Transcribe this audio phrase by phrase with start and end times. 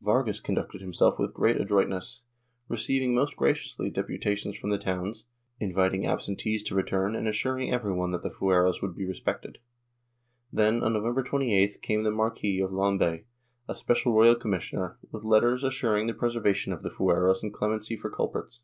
[0.00, 2.22] Vargas conducted himself with great adroitness,
[2.66, 5.26] receiving most graciously deputations from the towns,
[5.60, 9.58] inviting absentees to return and assuring every one that the fueros would be respected.
[10.52, 13.26] Then, on November 28th came the Marquis of Lombay,
[13.68, 18.10] as special royal commissioner, with letters assuring the preservation of the fueros and clemency for
[18.10, 18.58] culprits.